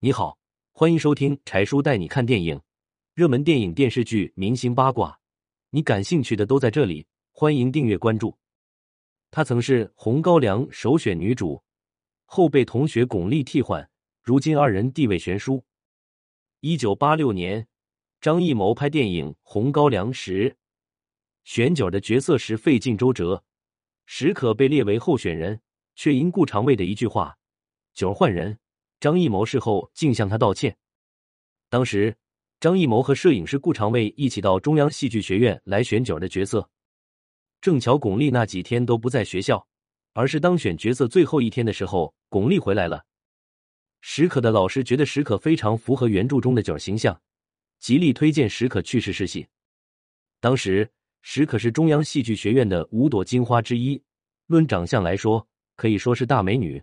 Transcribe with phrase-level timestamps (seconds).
[0.00, 0.38] 你好，
[0.70, 2.60] 欢迎收听柴叔带你看电影，
[3.14, 5.18] 热门电影、电视剧、明星八卦，
[5.70, 7.04] 你感兴趣的都在这里。
[7.32, 8.38] 欢迎订阅关注。
[9.32, 11.60] 她曾是《红高粱》首选女主，
[12.26, 13.90] 后被同学巩俐替换，
[14.22, 15.64] 如今二人地位悬殊。
[16.60, 17.66] 一九八六年，
[18.20, 20.56] 张艺谋拍电影《红高粱》时，
[21.42, 23.42] 选角的角色时费尽周折，
[24.06, 25.60] 史可被列为候选人，
[25.96, 27.36] 却因顾长卫的一句话
[27.92, 28.60] “角换人”。
[29.00, 30.76] 张艺谋事后竟向他道歉。
[31.68, 32.16] 当时，
[32.58, 36.68] 张艺谋和摄影师顾长卫一起到中央戏剧学院来选角的角色，
[37.60, 39.68] 正巧巩俐那几天都不在学校，
[40.14, 43.04] 而是当选角色最后一天的时候，巩俐回来了。
[44.00, 47.20] 史可的老师觉得史可非常符合原著中的角形象，
[47.78, 49.46] 极力推荐史可去试试戏。
[50.40, 50.90] 当时，
[51.22, 54.02] 史可是中央戏剧学院的五朵金花之一，
[54.46, 56.82] 论长相来说，可以说是大美女。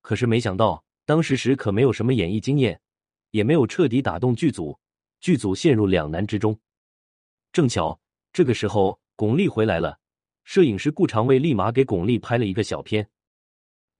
[0.00, 0.82] 可是没想到。
[1.10, 2.80] 当时时可没有什么演艺经验，
[3.32, 4.78] 也没有彻底打动剧组，
[5.18, 6.56] 剧组陷入两难之中。
[7.50, 8.00] 正巧
[8.32, 9.98] 这个时候，巩俐回来了，
[10.44, 13.10] 摄影师顾长卫立马给巩俐拍了一个小片。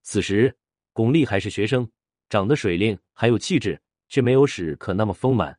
[0.04, 0.56] 此时
[0.92, 1.90] 巩俐还是学生，
[2.28, 5.58] 长得水灵，还有气质，却没有史可那么丰满。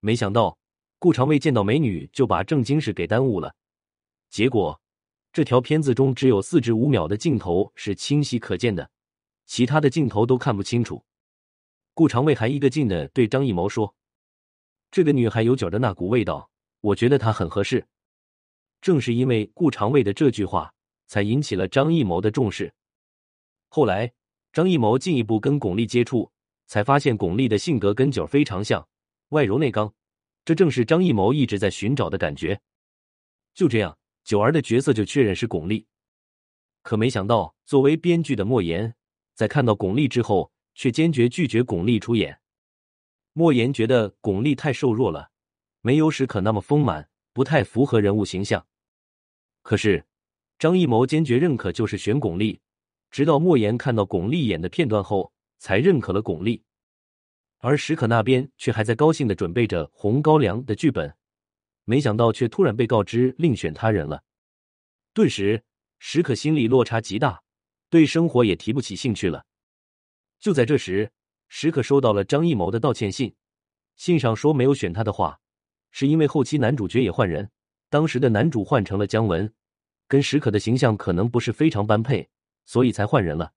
[0.00, 0.58] 没想到
[0.98, 3.54] 顾长卫见到美女就把正经事给耽误了，
[4.28, 4.82] 结果
[5.32, 8.90] 这条片子中只有四至五秒的镜头是清晰可见的。
[9.48, 11.02] 其他的镜头都看不清楚。
[11.94, 13.96] 顾长卫还一个劲的对张艺谋说
[14.92, 16.48] ：“这个女孩有角的那股味道，
[16.80, 17.84] 我觉得她很合适。”
[18.80, 20.72] 正是因为顾长卫的这句话，
[21.06, 22.72] 才引起了张艺谋的重视。
[23.68, 24.12] 后来，
[24.52, 26.30] 张艺谋进一步跟巩俐接触，
[26.66, 28.86] 才发现巩俐的性格跟九非常像，
[29.30, 29.92] 外柔内刚，
[30.44, 32.60] 这正是张艺谋一直在寻找的感觉。
[33.54, 35.86] 就这样，九儿的角色就确认是巩俐。
[36.82, 38.94] 可没想到，作为编剧的莫言。
[39.38, 42.40] 在看到巩俐之后，却坚决拒绝巩俐出演。
[43.34, 45.30] 莫言觉得巩俐太瘦弱了，
[45.80, 48.66] 没有史可那么丰满，不太符合人物形象。
[49.62, 50.04] 可是
[50.58, 52.58] 张艺谋坚决认可，就是选巩俐。
[53.12, 56.60] 直到莫言看到巩俐演的片段后，才认可了巩俐。
[57.58, 61.14] 而史可那边却还在高兴的准备着《红高粱》的剧本，
[61.84, 64.24] 没想到却突然被告知另选他人了。
[65.14, 65.62] 顿时，
[66.00, 67.44] 史可心里落差极大。
[67.90, 69.44] 对生活也提不起兴趣了。
[70.38, 71.10] 就在这时，
[71.48, 73.34] 史可收到了张艺谋的道歉信，
[73.96, 75.40] 信上说没有选他的话，
[75.90, 77.50] 是因为后期男主角也换人，
[77.88, 79.52] 当时的男主换成了姜文，
[80.06, 82.28] 跟史可的形象可能不是非常般配，
[82.64, 83.52] 所以才换人了。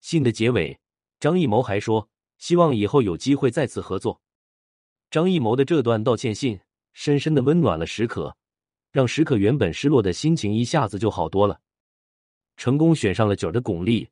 [0.00, 0.78] 信的结尾，
[1.18, 2.08] 张艺谋还说
[2.38, 4.20] 希望以后有机会再次合作。
[5.10, 6.60] 张艺谋的这段道歉信，
[6.92, 8.36] 深深的温暖了史可，
[8.92, 11.60] 让史可原本失落的心情一下子就好多了。
[12.60, 14.06] 成功选上了角的巩俐，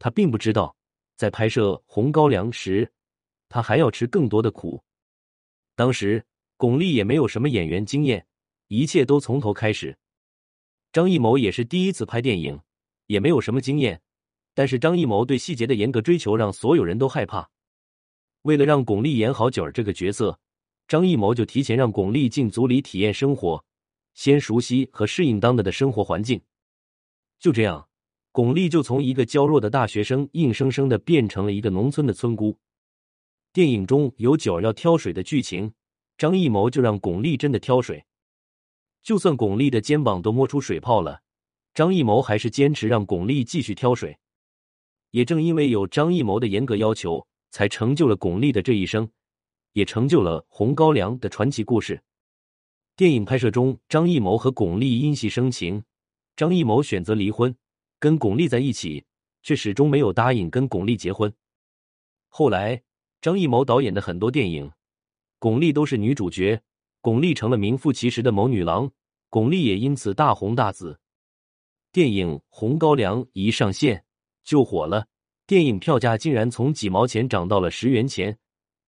[0.00, 0.74] 她并不知道，
[1.14, 2.90] 在拍摄《红高粱》时，
[3.48, 4.82] 她还要吃更多的苦。
[5.76, 6.26] 当时
[6.56, 8.26] 巩俐也没有什么演员经验，
[8.66, 9.96] 一切都从头开始。
[10.90, 12.60] 张艺谋也是第一次拍电影，
[13.06, 14.02] 也没有什么经验。
[14.52, 17.48] 但是张艺谋对细节的严格追求，让所有人都害怕。
[18.42, 20.40] 为了让巩俐演好角儿这个角色，
[20.88, 23.64] 张艺谋就提前让巩俐进组里体验生活，
[24.14, 26.42] 先熟悉和适应当地的生活环境。
[27.38, 27.88] 就这样。
[28.32, 32.58] 巩俐就从一个娇弱的大学生，硬生生的变成了一个农村的村姑。
[33.52, 35.74] 电影中有九儿要挑水的剧情，
[36.16, 38.06] 张艺谋就让巩俐真的挑水。
[39.02, 41.20] 就算巩俐的肩膀都摸出水泡了，
[41.74, 44.16] 张艺谋还是坚持让巩俐继续挑水。
[45.10, 49.10] 也正因为有张艺谋的严格要求，才成就了巩俐的这一生，
[49.74, 52.02] 也成就了《红高粱》的传奇故事。
[52.96, 55.84] 电影拍摄中，张艺谋和巩俐因戏生情，
[56.34, 57.54] 张艺谋选择离婚。
[58.02, 59.04] 跟巩俐在一起，
[59.44, 61.32] 却始终没有答应跟巩俐结婚。
[62.26, 62.82] 后来，
[63.20, 64.68] 张艺谋导演的很多电影，
[65.38, 66.60] 巩俐都是女主角，
[67.00, 68.90] 巩俐成了名副其实的谋女郎，
[69.28, 70.98] 巩俐也因此大红大紫。
[71.92, 74.04] 电影《红高粱》一上线
[74.42, 75.06] 就火了，
[75.46, 78.36] 电影票价竟然从几毛钱涨到了十元钱，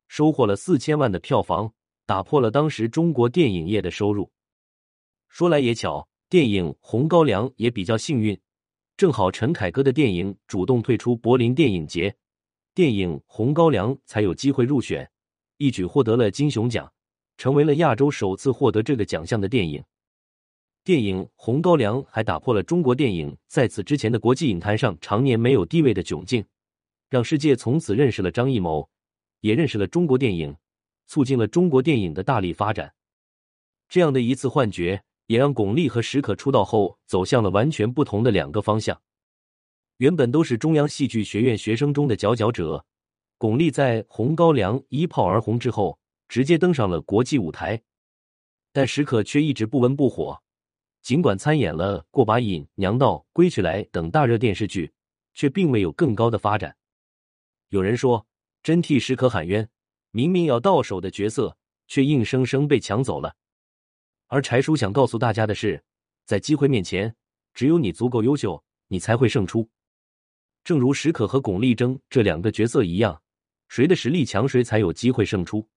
[0.09, 1.73] 收获了四千万的票房，
[2.05, 4.33] 打破了当时中国电影业的收入。
[5.29, 8.37] 说来也巧，电影《红高粱》也比较幸运。
[8.97, 12.15] 正好陈凯歌的电影主动退出柏林电影节，
[12.75, 15.11] 电影《红高粱》才有机会入选，
[15.57, 16.93] 一举获得了金熊奖，
[17.37, 19.83] 成为了亚洲首次获得这个奖项的电影。
[20.85, 26.45] 电影《红高粱》还打破了中国电影在此之前的国际影坛上常年没有地位的窘境，
[27.11, 28.89] 让世界从此认识了张艺谋，
[29.41, 30.57] 也认识了中国电影，
[31.09, 32.95] 促进了中国电影的大力发展。
[33.89, 35.03] 这样的一次幻觉。
[35.27, 39.01] 也让巩俐和史可出道后走向了完全不同的两个方向。
[39.99, 42.85] 原本都是中央戏剧学院学生中的佼佼者，
[43.39, 45.99] 巩俐在《红高粱》一炮而红之后，
[46.29, 47.83] 直接登上了国际舞台，
[48.73, 50.41] 但史可却一直不温不火。
[51.01, 54.93] 尽管参演了《过把瘾》《娘道》《归去来》等大热电视剧，
[55.35, 56.77] 却并未有更高的发展。
[57.69, 58.27] 有人说，
[58.63, 59.69] 真替史可喊冤，
[60.11, 61.57] 明明要到手的角色，
[61.87, 63.37] 却硬生生被抢走了。
[64.27, 65.85] 而柴叔想告诉大家的是，
[66.25, 67.15] 在机会面前，
[67.53, 69.69] 只有你足够优秀，你才会胜出。
[70.65, 73.23] 正如史可和巩俐争这两个角色一样，
[73.69, 75.69] 谁的实力强，谁才有机会胜出。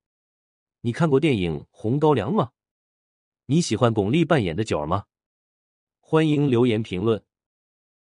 [0.81, 2.51] 你看过电影《红高粱》吗？
[3.47, 5.05] 你喜欢巩俐扮演的角儿吗？
[5.99, 7.23] 欢迎留言评论。